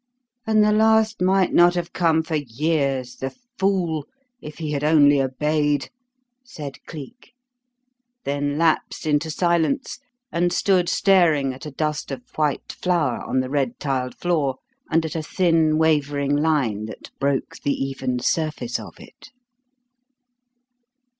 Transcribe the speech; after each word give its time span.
"And 0.47 0.63
the 0.63 0.71
last 0.71 1.21
might 1.21 1.53
not 1.53 1.75
have 1.75 1.93
come 1.93 2.23
for 2.23 2.35
years, 2.37 3.17
the 3.17 3.35
fool, 3.59 4.07
if 4.41 4.57
he 4.57 4.71
had 4.71 4.83
only 4.83 5.21
obeyed," 5.21 5.91
said 6.43 6.83
Cleek; 6.87 7.35
then 8.23 8.57
lapsed 8.57 9.05
into 9.05 9.29
silence 9.29 9.99
and 10.31 10.51
stood 10.51 10.89
staring 10.89 11.53
at 11.53 11.67
a 11.67 11.71
dust 11.71 12.09
of 12.09 12.23
white 12.35 12.71
flour 12.73 13.21
on 13.23 13.41
the 13.41 13.49
red 13.51 13.79
tiled 13.79 14.15
floor 14.15 14.55
and 14.89 15.05
at 15.05 15.15
a 15.15 15.21
thin 15.21 15.77
wavering 15.77 16.35
line 16.35 16.85
that 16.85 17.11
broke 17.19 17.57
the 17.63 17.73
even 17.73 18.17
surface 18.17 18.79
of 18.79 18.99
it. 18.99 19.29